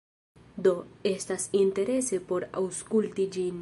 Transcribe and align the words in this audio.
Do, 0.67 0.71
estas 1.11 1.47
interese 1.65 2.21
por 2.33 2.49
aŭskulti 2.65 3.33
ĝin 3.37 3.59